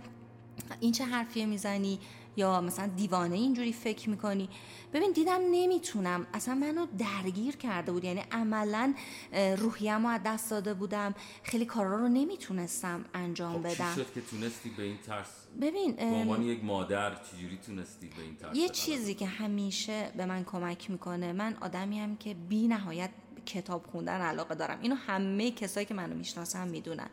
این 0.80 0.92
چه 0.92 1.06
حرفیه 1.06 1.46
می‌زنی؟ 1.46 2.00
یا 2.36 2.62
مثلا 2.62 2.88
دیوانه 2.88 3.36
اینجوری 3.36 3.74
فکر 3.74 4.10
می‌کنی؟ 4.10 4.50
ببین 4.94 5.12
دیدم 5.12 5.40
نمی‌تونم. 5.52 6.28
اصلا 6.34 6.56
منو 6.56 6.86
درگیر 6.98 7.56
کرده 7.56 7.92
بود. 7.92 8.04
یعنی 8.04 8.24
عملا 8.32 8.94
اه، 9.34 9.56
روحیه‌مو 9.56 10.08
از 10.08 10.22
دست 10.26 10.52
داده 10.52 10.74
بودم. 10.74 11.16
خیلی 11.44 11.66
کارا 11.66 11.96
رو 11.96 12.08
نمی‌تونستم 12.08 13.06
انجام 13.14 13.54
خب 13.54 13.70
چی 13.70 13.76
بدم. 13.76 13.96
شد 13.96 14.14
که 14.14 14.22
تونستی 14.22 14.70
به 14.70 14.84
این 14.84 14.98
ترس؟ 14.98 15.28
ببین 15.62 15.92
به 15.92 16.04
عنوان 16.04 16.44
یک 16.44 16.64
مادر 16.64 17.16
چجوری 17.16 17.60
تونستی 17.66 18.08
به 18.08 18.22
این 18.22 18.36
ترس 18.36 18.56
یه 18.58 18.70
چیزی 18.70 19.14
که 19.14 19.26
همیشه 19.26 20.12
به 20.18 20.26
من 20.26 20.44
کمک 20.44 20.92
می‌کنه 20.92 21.34
من 21.34 21.58
آدمی 21.62 22.00
هم 22.00 22.18
که 22.18 22.34
بی 22.34 22.68
نهایت 22.68 23.10
کتاب 23.46 23.86
خوندن 23.92 24.22
علاقه 24.22 24.56
دارم. 24.56 24.80
اینو 24.82 24.96
همه 24.96 25.52
کسایی 25.52 25.86
که 25.86 25.94
منو 25.94 26.16
می‌شناسن 26.16 26.68
می‌دونن. 26.68 27.10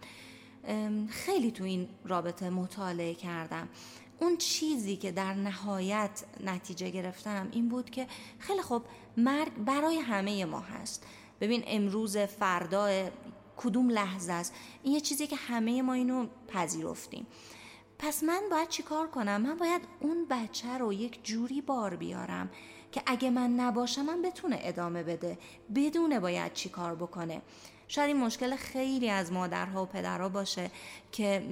خیلی 1.08 1.50
تو 1.50 1.64
این 1.64 1.88
رابطه 2.04 2.50
مطالعه 2.50 3.14
کردم. 3.14 3.68
اون 4.20 4.36
چیزی 4.36 4.96
که 4.96 5.12
در 5.12 5.34
نهایت 5.34 6.24
نتیجه 6.44 6.90
گرفتم 6.90 7.48
این 7.52 7.68
بود 7.68 7.90
که 7.90 8.06
خیلی 8.38 8.62
خوب 8.62 8.82
مرگ 9.16 9.54
برای 9.54 9.98
همه 9.98 10.44
ما 10.44 10.60
هست. 10.60 11.06
ببین 11.40 11.64
امروز 11.66 12.16
فردا 12.16 13.10
کدوم 13.56 13.90
لحظه 13.90 14.32
است؟ 14.32 14.54
این 14.82 14.94
یه 14.94 15.00
چیزی 15.00 15.26
که 15.26 15.36
همه 15.36 15.82
ما 15.82 15.92
اینو 15.92 16.26
پذیرفتیم. 16.48 17.26
پس 17.98 18.22
من 18.24 18.40
باید 18.50 18.68
چیکار 18.68 19.08
کنم؟ 19.08 19.40
من 19.40 19.56
باید 19.56 19.82
اون 20.00 20.26
بچه 20.30 20.78
رو 20.78 20.92
یک 20.92 21.24
جوری 21.24 21.60
بار 21.60 21.96
بیارم 21.96 22.50
که 22.92 23.02
اگه 23.06 23.30
من 23.30 23.50
نباشم 23.50 24.02
من 24.02 24.22
بتونه 24.22 24.58
ادامه 24.60 25.02
بده. 25.02 25.38
بدونه 25.74 26.20
باید 26.20 26.52
چیکار 26.52 26.94
بکنه. 26.94 27.42
شاید 27.90 28.06
این 28.06 28.16
مشکل 28.16 28.56
خیلی 28.56 29.10
از 29.10 29.32
مادرها 29.32 29.82
و 29.82 29.86
پدرها 29.86 30.28
باشه 30.28 30.70
که 31.12 31.42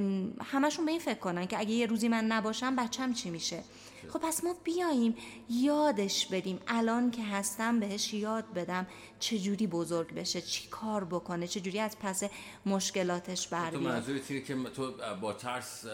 همشون 0.45 0.85
به 0.85 0.91
این 0.91 1.01
فکر 1.01 1.19
کنن 1.19 1.47
که 1.47 1.59
اگه 1.59 1.71
یه 1.71 1.87
روزی 1.87 2.09
من 2.09 2.25
نباشم 2.25 2.77
بچم 2.77 3.13
چی 3.13 3.31
میشه. 3.31 3.63
خب. 4.09 4.19
پس 4.19 4.45
ما 4.45 4.55
بیاییم 4.65 5.15
یادش 5.51 6.27
بدیم 6.27 6.61
الان 6.69 7.11
که 7.11 7.23
هستم 7.23 7.81
بهش 7.81 8.15
یاد 8.15 8.45
بدم 8.55 8.87
چجوری 9.21 9.67
بزرگ 9.67 10.15
بشه 10.15 10.41
چی 10.41 10.69
کار 10.69 11.05
بکنه 11.05 11.47
چجوری 11.47 11.81
از 11.81 11.99
پس 11.99 12.23
مشکلاتش 12.67 13.49
بر 13.49 13.71
تو 13.71 13.81
منظورت 13.81 14.31
اینه 14.31 14.43
که 14.43 14.55
تو 14.55 14.93
با 15.21 15.33
ترس 15.33 15.85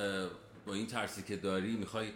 با 0.66 0.74
این 0.74 0.86
ترسی 0.86 1.22
که 1.22 1.36
داری 1.36 1.76
می‌خوای 1.76 2.08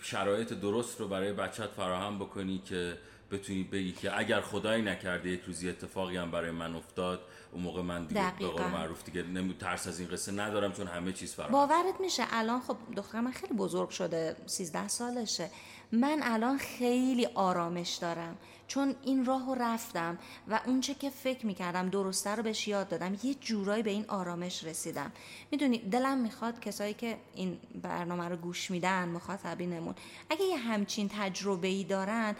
شرایط 0.00 0.52
درست 0.52 1.00
رو 1.00 1.08
برای 1.08 1.32
بچت 1.32 1.66
فراهم 1.66 2.18
بکنی 2.18 2.62
که 2.64 2.98
بتونی 3.30 3.62
بگی 3.62 3.92
که 3.92 4.18
اگر 4.18 4.40
خدایی 4.40 4.82
نکرده 4.82 5.28
یک 5.28 5.40
روزی 5.46 5.68
اتفاقی 5.68 6.16
هم 6.16 6.30
برای 6.30 6.50
من 6.50 6.74
افتاد 6.74 7.20
اون 7.52 7.62
موقع 7.62 7.82
من 7.82 8.06
دیگه 8.06 8.32
به 8.38 8.46
قول. 8.46 8.66
معروف 8.66 9.04
دیگه 9.04 9.22
نمی 9.22 9.54
ترس 9.54 9.86
از 9.86 10.00
این 10.00 10.08
قصه 10.08 10.32
ندارم 10.32 10.72
چون 10.72 10.86
همه 10.86 11.12
چیز 11.12 11.34
فراهم 11.34 11.52
باورت 11.52 12.00
میشه 12.00 12.22
الان 12.30 12.60
خب 12.60 12.76
دختر 12.96 13.20
من 13.20 13.30
خیلی 13.32 13.54
بزرگ 13.54 13.90
شده 13.90 14.36
13 14.46 14.88
سالشه 14.88 15.50
من 15.92 16.20
الان 16.22 16.58
خیلی 16.58 17.26
آرامش 17.26 17.94
دارم. 17.94 18.36
چون 18.66 18.94
این 19.04 19.24
راه 19.24 19.46
رو 19.46 19.54
رفتم 19.54 20.18
و 20.48 20.60
اونچه 20.66 20.94
که 20.94 21.10
فکر 21.10 21.46
می‌کردم 21.46 21.88
درسته 21.88 22.30
رو 22.30 22.42
بهش 22.42 22.68
یاد 22.68 22.88
دادم 22.88 23.16
یه 23.22 23.34
جورایی 23.34 23.82
به 23.82 23.90
این 23.90 24.04
آرامش 24.08 24.64
رسیدم. 24.64 25.12
می‌دونی 25.50 25.78
دلم 25.78 26.18
می‌خواد 26.18 26.60
کسایی 26.60 26.94
که 26.94 27.16
این 27.34 27.58
برنامه 27.82 28.28
رو 28.28 28.36
گوش 28.36 28.70
میدن 28.70 29.08
مخاطبینمون 29.08 29.94
اگه 30.30 30.44
یه 30.44 30.56
همچین 30.56 31.10
تجربه 31.18 31.68
ای 31.68 31.84
دارن 31.84 32.36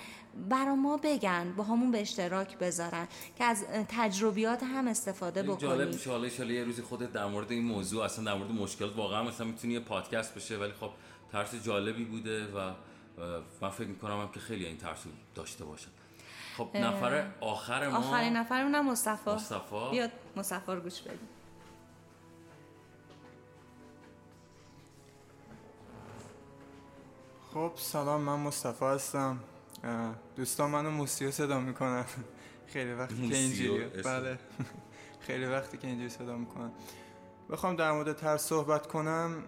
برا 0.50 0.74
ما 0.74 0.96
بگن 0.96 1.52
با 1.56 1.64
همون 1.64 1.90
به 1.90 2.00
اشتراک 2.00 2.58
بذارن 2.58 3.08
که 3.38 3.44
از 3.44 3.64
تجربیات 3.88 4.62
هم 4.62 4.88
استفاده 4.88 5.42
جالب 5.42 5.56
بکنیم. 5.56 5.70
حالا 6.06 6.24
ایشالا 6.24 6.52
یه 6.52 6.64
روزی 6.64 6.82
خودت 6.82 7.12
در 7.12 7.26
مورد 7.26 7.52
این 7.52 7.64
موضوع 7.64 8.04
اصلا 8.04 8.24
در 8.24 8.34
مورد 8.34 8.50
مشکلات 8.50 8.96
واقعا 8.96 9.22
مثلا 9.22 9.46
می‌تونی 9.46 9.74
یه 9.74 9.80
پادکست 9.80 10.34
بشه 10.34 10.56
ولی 10.56 10.72
خب 10.80 10.90
ترس 11.32 11.54
جالبی 11.54 12.04
بوده 12.04 12.44
و 12.44 12.72
من 13.60 13.70
فکر 13.70 13.86
می‌کنم 13.86 14.20
هم 14.20 14.28
که 14.28 14.40
خیلی 14.40 14.66
این 14.66 14.76
ترس 14.76 15.04
داشته 15.34 15.64
باشن. 15.64 15.90
خب 16.56 16.76
نفر 16.76 17.30
آخر 17.40 17.88
ما 17.88 17.98
آخرین 17.98 18.36
نفرمونم 18.36 18.90
مصطفی. 18.90 19.30
مصطفی. 19.30 19.90
بیاد 19.90 20.10
مصطفی 20.36 20.72
رو 20.72 20.80
گوش 20.80 21.00
بدیم. 21.00 21.28
خب 27.54 27.72
سلام 27.76 28.20
من 28.20 28.36
مصطفی 28.36 28.84
هستم. 28.84 29.38
دوستان 30.36 30.70
منو 30.70 30.90
موسیو 30.90 31.30
صدا 31.30 31.60
می‌کنن. 31.60 32.04
خیلی 32.72 32.92
وقتی 32.92 33.28
که 33.28 33.36
اینجوری. 33.36 33.84
بله. 33.84 34.38
خیلی 35.26 35.46
وقتی 35.46 35.78
که 35.78 35.86
اینجوری 35.86 36.08
صدا 36.08 36.36
می‌کنن. 36.36 36.70
بخوام 37.50 37.76
در 37.76 37.92
مورد 37.92 38.16
ترس 38.16 38.42
صحبت 38.42 38.86
کنم. 38.86 39.42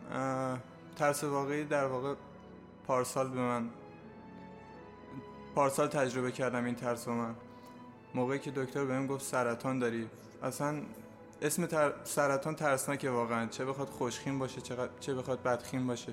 ترس 0.97 1.25
واقعی 1.25 1.65
در 1.65 1.87
واقع 1.87 2.15
پارسال 2.91 3.29
به 3.29 3.41
من 3.41 3.71
پارسال 5.55 5.89
تجربه 5.89 6.33
کردم 6.33 6.65
این 6.65 6.75
ترس 6.75 7.09
رو 7.09 7.15
من. 7.15 7.35
موقعی 8.15 8.39
که 8.39 8.51
دکتر 8.51 8.85
بهم 8.85 9.07
گفت 9.07 9.25
سرطان 9.25 9.79
داری. 9.79 10.11
اصلا 10.43 10.83
اسم 11.43 11.67
تر... 11.67 11.93
سرطان 12.05 12.55
ترسناکه 12.55 13.11
واقعا. 13.11 13.47
چه 13.47 13.65
بخواد 13.65 13.89
خوشخیم 13.89 14.39
باشه 14.39 14.61
چه, 15.01 15.15
بخواد 15.15 15.43
بدخیم 15.43 15.87
باشه. 15.87 16.13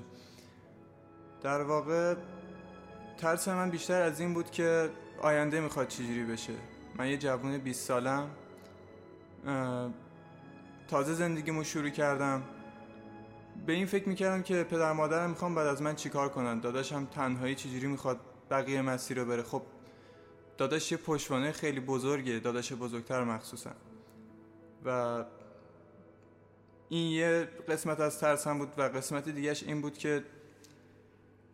در 1.42 1.62
واقع 1.62 2.14
ترس 3.16 3.48
من 3.48 3.70
بیشتر 3.70 4.02
از 4.02 4.20
این 4.20 4.34
بود 4.34 4.50
که 4.50 4.90
آینده 5.22 5.60
می‌خواد 5.60 5.88
چجوری 5.88 6.24
بشه. 6.24 6.52
من 6.98 7.08
یه 7.08 7.16
جوون 7.16 7.58
20 7.58 7.86
سالم 7.86 8.30
تازه 10.88 11.14
زندگیمو 11.14 11.64
شروع 11.64 11.90
کردم. 11.90 12.42
به 13.68 13.74
این 13.74 13.86
فکر 13.86 14.08
می‌کردم 14.08 14.42
که 14.42 14.64
پدر 14.64 14.92
مادرم 14.92 15.30
می‌خوام 15.30 15.54
بعد 15.54 15.66
از 15.66 15.82
من 15.82 15.94
چیکار 15.94 16.28
کنن. 16.28 16.60
داداشم 16.60 17.04
تنهایی 17.04 17.54
چجوری 17.54 17.86
می‌خواد 17.86 18.20
بقیه 18.50 18.82
مسیر 18.82 19.18
رو 19.18 19.24
بره. 19.24 19.42
خب 19.42 19.62
داداش 20.58 20.92
یه 20.92 20.98
پشتوانه 20.98 21.52
خیلی 21.52 21.80
بزرگه. 21.80 22.38
داداش 22.38 22.72
بزرگتر 22.72 23.24
مخصوصا. 23.24 23.70
و 24.84 25.24
این 26.88 27.10
یه 27.10 27.48
قسمت 27.68 28.00
از 28.00 28.20
ترسم 28.20 28.58
بود 28.58 28.72
و 28.78 28.82
قسمت 28.82 29.28
دیگهش 29.28 29.62
این 29.62 29.80
بود 29.80 29.98
که 29.98 30.24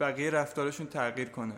بقیه 0.00 0.30
رفتارشون 0.30 0.87
تغییر 0.87 1.28
کنه. 1.28 1.54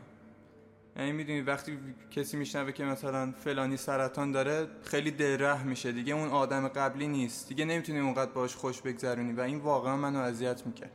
یعنی 0.99 1.12
می‌دونی 1.12 1.41
وقتی 1.41 1.79
کسی 2.11 2.37
میشنوه 2.37 2.73
که 2.73 2.85
مثلا 2.85 3.33
فلانی 3.33 3.76
سرطان 3.76 4.33
داره 4.33 4.67
خیلی 4.85 5.11
دلره 5.11 5.62
میشه 5.62 5.93
دیگه. 5.93 6.15
اون 6.15 6.29
آدم 6.29 6.69
قبلی 6.69 7.09
نیست. 7.09 7.49
دیگه 7.49 7.65
نمی‌تونی 7.65 7.99
اونقدر 7.99 8.31
باش 8.31 8.57
خوش 8.57 8.81
بگذرونی 8.81 9.33
و 9.33 9.41
این 9.41 9.59
واقعا 9.59 9.97
منو 9.97 10.19
اذیت 10.19 10.67
می‌کرد. 10.67 10.93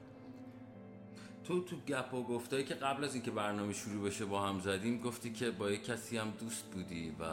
تو 1.43 1.63
تو 1.63 1.75
گپ 1.87 2.13
و 2.13 2.23
گفتایی 2.23 2.63
که 2.63 2.73
قبل 2.73 3.03
از 3.03 3.13
اینکه 3.13 3.31
برنامه 3.31 3.73
شروع 3.73 4.05
بشه 4.05 4.25
با 4.25 4.41
هم 4.47 4.59
زدیم 4.59 5.01
گفتی 5.01 5.31
که 5.31 5.51
با 5.51 5.71
یک 5.71 5.85
کسی 5.85 6.17
هم 6.17 6.33
دوست 6.39 6.63
بودی 6.65 7.15
و 7.19 7.25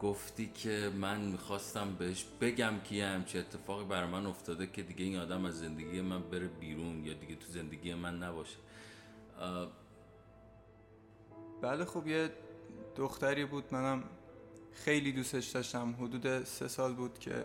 گفتی 0.00 0.50
که 0.54 0.90
من 1.00 1.20
می‌خواستم 1.20 1.94
بهش 1.98 2.24
بگم 2.40 2.74
که 2.84 2.94
یه 2.94 3.06
همچه 3.06 3.38
اتفاقی 3.38 3.84
برای 3.84 4.10
من 4.10 4.26
افتاده 4.26 4.66
که 4.66 4.82
دیگه 4.82 5.04
این 5.04 5.18
آدم 5.18 5.44
از 5.44 5.58
زندگی 5.58 6.00
من 6.00 6.22
بره 6.22 6.48
بیرون 6.60 7.04
یا 7.04 7.14
دیگه 7.14 7.34
تو 7.34 7.46
زندگی 7.52 7.94
من 7.94 8.22
نباشه. 8.22 8.56
بله 11.62 11.84
خب 11.84 12.06
یه 12.06 12.30
دختری 12.96 13.44
بود 13.44 13.64
منم 13.70 14.04
خیلی 14.72 15.12
دوستش 15.12 15.46
داشتم. 15.46 15.94
حدود 16.00 16.44
سه 16.44 16.68
سال 16.68 16.94
بود 16.94 17.18
که 17.18 17.44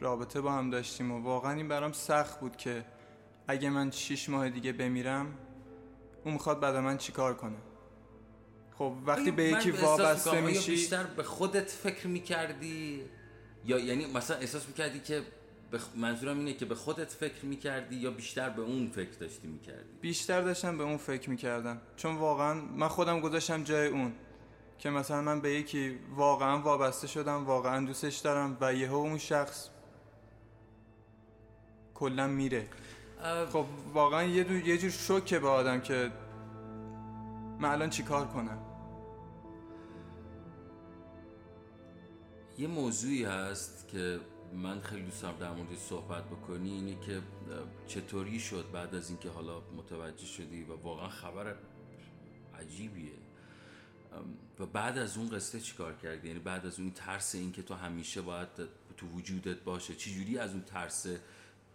رابطه 0.00 0.40
با 0.40 0.52
هم 0.52 0.70
داشتیم 0.70 1.12
و 1.12 1.22
واقعا 1.22 1.52
این 1.52 1.68
برام 1.68 1.92
سخت 1.92 2.40
بود 2.40 2.56
که 2.56 2.84
اگه 3.48 3.70
من 3.70 3.90
شیش 3.90 4.28
ماه 4.28 4.48
دیگه 4.48 4.72
بمیرم 4.72 5.34
اون 6.24 6.34
می‌خواد 6.34 6.60
بعد 6.60 6.76
من 6.76 6.98
چیکار 6.98 7.34
کنه؟ 7.34 7.56
خب 8.78 8.92
وقتی 9.06 9.30
به 9.30 9.44
یکی 9.44 9.70
وابسته 9.70 10.40
میشی؟ 10.40 10.70
بیشتر 10.70 11.04
به 11.04 11.22
خودت 11.22 11.70
فکر 11.70 12.06
می‌کردی؟ 12.06 13.02
یا 13.64 13.78
یعنی 13.78 14.06
مثلا 14.06 14.36
احساس 14.36 14.68
می‌کردی 14.68 15.00
که 15.00 15.22
منظورم 15.96 16.38
اینه 16.38 16.54
که 16.54 16.64
به 16.64 16.74
خودت 16.74 17.12
فکر 17.12 17.44
می‌کردی 17.44 17.96
یا 17.96 18.10
بیشتر 18.10 18.50
به 18.50 18.62
اون 18.62 18.86
فکر 18.86 19.18
داشتی 19.18 19.48
می‌کردی؟ 19.48 19.92
بیشتر 20.00 20.40
داشتم 20.40 20.78
به 20.78 20.84
اون 20.84 20.96
فکر 20.96 21.30
می‌کردم. 21.30 21.80
چون 21.96 22.16
واقعا 22.16 22.54
من 22.54 22.88
خودم 22.88 23.20
گذاشتم 23.20 23.62
جای 23.62 23.86
اون 23.88 24.12
که 24.78 24.90
مثلا 24.90 25.22
من 25.22 25.40
به 25.40 25.50
یکی 25.52 25.98
واقعا 26.16 26.58
وابسته 26.58 27.06
شدم 27.06 27.44
واقعا 27.44 27.86
دوستش 27.86 28.16
دارم 28.16 28.56
و 28.60 28.74
یه 28.74 28.92
اون 28.92 29.18
شخص 29.18 29.68
کلا 31.94 32.26
میره. 32.26 32.68
خب 33.52 33.66
واقعا 33.92 34.22
یه, 34.22 34.44
دو... 34.44 34.54
یه 34.54 34.78
جور 34.78 34.90
شوکه 34.90 35.38
به 35.38 35.48
آدم 35.48 35.80
که 35.80 36.12
من 37.58 37.68
الان 37.70 37.90
چیکار 37.90 38.26
کنم؟ 38.26 38.58
یه 42.58 42.68
موضوعی 42.68 43.24
هست 43.24 43.88
که 43.88 44.20
من 44.54 44.80
خیلی 44.80 45.02
دوست 45.02 45.22
دارم 45.22 45.38
در 45.38 45.52
مورد 45.52 45.76
صحبت 45.78 46.24
بکنی 46.24 46.70
اینه 46.70 47.00
که 47.00 47.22
چطوری 47.86 48.40
شد 48.40 48.70
بعد 48.72 48.94
از 48.94 49.10
اینکه 49.10 49.30
حالا 49.30 49.60
متوجه 49.76 50.26
شدی 50.26 50.64
و 50.64 50.76
واقعا 50.76 51.08
خبر 51.08 51.56
عجیبیه. 52.58 53.12
و 54.58 54.66
بعد 54.66 54.98
از 54.98 55.16
اون 55.16 55.28
قصه 55.28 55.60
چیکار 55.60 55.96
کردی؟ 55.96 56.28
یعنی 56.28 56.40
بعد 56.40 56.66
از 56.66 56.80
اون 56.80 56.90
ترس 56.90 57.34
اینکه 57.34 57.62
تو 57.62 57.74
همیشه 57.74 58.22
باید 58.22 58.48
تو 58.96 59.06
وجودت 59.06 59.56
باشه. 59.64 59.94
چجوری 59.94 60.38
از 60.38 60.50
اون 60.52 60.62
ترس 60.62 61.06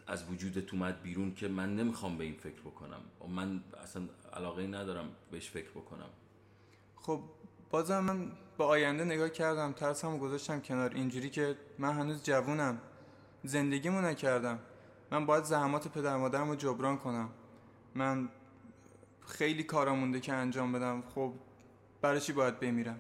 از 0.08 0.30
وجودت 0.30 0.74
اومد 0.74 1.02
بیرون 1.02 1.34
که 1.34 1.48
من 1.48 1.76
نمی‌خوام 1.76 2.18
به 2.18 2.24
این 2.24 2.34
فکر 2.34 2.62
بکنم؟ 2.62 3.02
من 3.30 3.64
اصلا 3.84 4.04
علاقه 4.34 4.68
ندارم 4.68 5.10
بهش 5.32 5.50
فکر 5.50 5.70
بکنم. 5.70 6.10
خب 6.96 7.22
بازم 7.70 8.00
من 8.00 8.32
به 8.62 8.68
آینده 8.68 9.04
نگاه 9.04 9.30
کردم 9.30 9.72
ترسمو 9.72 10.18
گذاشتم 10.18 10.60
کنار. 10.60 10.92
اینجوری 10.94 11.30
که 11.30 11.56
من 11.80 11.94
هنوز 11.94 12.24
جوونم. 12.24 12.82
زندگیمو 13.44 14.02
نکردم. 14.02 14.60
من 15.12 15.26
باید 15.26 15.44
زحمات 15.44 15.88
پدر 15.88 16.18
مادرم 16.18 16.50
رو 16.50 16.56
جبران 16.56 16.98
کنم. 16.98 17.30
من 17.96 18.30
خیلی 19.28 19.64
کارا 19.64 19.96
مونده 19.96 20.20
که 20.20 20.34
انجام 20.34 20.72
بدم. 20.72 21.04
خب 21.16 21.34
برای 22.02 22.20
چی 22.20 22.34
باید 22.34 22.60
بمیرم؟ 22.60 23.00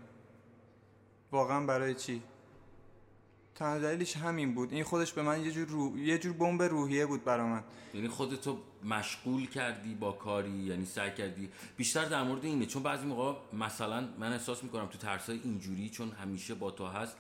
واقعا 1.32 1.66
برای 1.66 1.96
چی؟ 1.96 2.24
تنها 3.62 3.80
دلیلش 3.80 4.18
همین 4.18 4.56
بود. 4.56 4.74
این 4.74 4.84
خودش 4.84 5.14
به 5.14 5.22
من 5.22 5.46
یه 5.46 5.52
جور, 5.52 5.68
رو... 5.68 5.98
یه 5.98 6.18
جور 6.18 6.34
بمب 6.34 6.64
روحیه 6.64 7.06
بود 7.06 7.24
برا 7.24 7.48
من. 7.48 7.64
یعنی 7.94 8.08
خودتو 8.08 8.58
مشغول 8.84 9.50
کردی 9.50 9.96
با 9.96 10.12
کاری؟ 10.12 10.50
یعنی 10.50 10.86
سعی 10.86 11.12
کردی؟ 11.12 11.50
بیشتر 11.78 12.06
در 12.06 12.24
مورد 12.24 12.46
اینه 12.46 12.66
چون 12.66 12.84
بعضی 12.84 13.06
موقع 13.06 13.34
مثلا 13.54 14.08
من 14.20 14.34
احساس 14.34 14.64
می‌کنم 14.64 14.86
تو 14.86 14.98
ترسای 14.98 15.40
اینجوری 15.44 15.90
چون 15.90 16.12
همیشه 16.12 16.54
با 16.54 16.72
تو 16.72 16.86
هست 16.86 17.18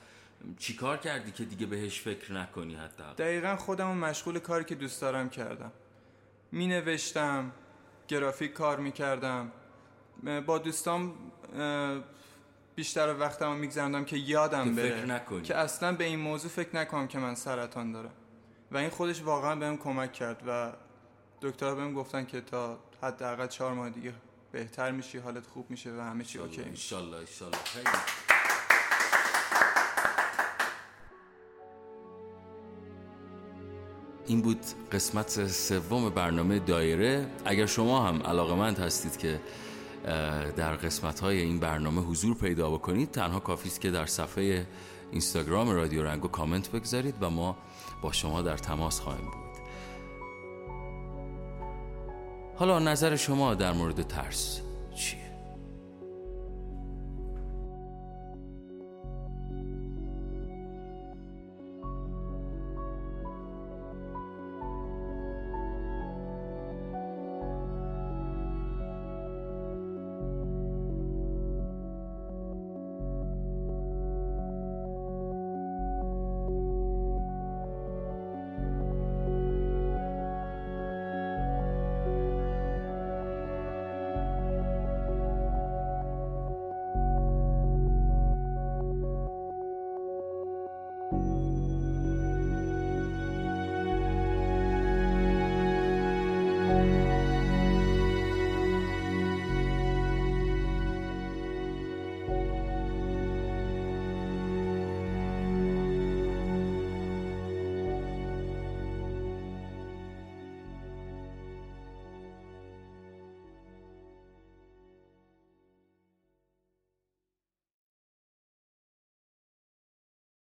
چیکار 0.59 0.97
کردی 0.97 1.31
که 1.31 1.45
دیگه 1.45 1.65
بهش 1.65 2.01
فکر 2.01 2.33
نکنی 2.33 2.75
حتی 2.75 3.03
دقیقا 3.17 3.55
خودم 3.55 3.97
مشغول 3.97 4.39
کاری 4.39 4.63
که 4.63 4.75
دوست 4.75 5.01
دارم 5.01 5.29
کردم. 5.29 5.71
می 6.51 6.67
نوشتم 6.67 7.51
گرافیک 8.07 8.53
کار 8.53 8.79
می 8.79 8.91
کردم 8.91 9.51
با 10.45 10.57
دوستام 10.57 11.13
بیشتر 12.75 13.15
وقتمو 13.19 13.55
میگذرندم 13.55 14.05
که 14.05 14.17
یادم 14.17 14.75
بره 14.75 14.89
فکر 14.89 15.05
نکنی. 15.05 15.41
که 15.41 15.55
اصلا 15.55 15.91
به 15.93 16.03
این 16.03 16.19
موضوع 16.19 16.51
فکر 16.51 16.75
نکنم 16.75 17.07
که 17.07 17.19
من 17.19 17.35
سرطان 17.35 17.91
دارم. 17.91 18.13
و 18.71 18.77
این 18.77 18.89
خودش 18.89 19.21
واقعا 19.21 19.55
بهم 19.55 19.77
کمک 19.77 20.13
کرد 20.13 20.43
و 20.47 20.71
دکتر 21.41 21.75
بهم 21.75 21.93
گفتن 21.93 22.25
که 22.25 22.41
تا 22.41 22.79
حداقل 23.01 23.47
چهار 23.47 23.73
ماه 23.73 23.89
دیگه 23.89 24.13
بهتر 24.51 24.91
میشی 24.91 25.17
حالت 25.17 25.47
خوب 25.47 25.71
میشه 25.71 25.91
و 25.91 26.01
همه 26.01 26.23
چی 26.23 26.39
اوکی 26.39 26.63
میشه. 26.63 26.95
ان 26.95 27.03
این 34.27 34.41
بود 34.41 34.65
قسمت 34.91 35.47
سوم 35.47 36.09
برنامه 36.09 36.59
دایره. 36.59 37.27
اگر 37.45 37.65
شما 37.65 38.07
هم 38.07 38.23
علاقمند 38.23 38.79
هستید 38.79 39.17
که 39.17 39.39
در 40.55 40.75
قسمت 40.75 41.19
های 41.19 41.41
این 41.41 41.59
برنامه 41.59 42.01
حضور 42.01 42.35
پیدا 42.35 42.69
بکنید 42.69 43.11
تنها 43.11 43.39
کافی 43.39 43.69
است 43.69 43.81
که 43.81 43.91
در 43.91 44.05
صفحه 44.05 44.67
اینستاگرام 45.11 45.69
رادیو 45.69 46.03
رنگو 46.03 46.27
کامنت 46.27 46.71
بگذارید 46.71 47.15
و 47.21 47.29
ما 47.29 47.57
با 48.01 48.11
شما 48.11 48.41
در 48.41 48.57
تماس 48.57 48.99
خواهیم 48.99 49.25
بود 49.25 49.51
حالا 52.55 52.79
نظر 52.79 53.15
شما 53.15 53.55
در 53.55 53.73
مورد 53.73 54.01
ترس 54.01 54.61
چی؟ 54.95 55.20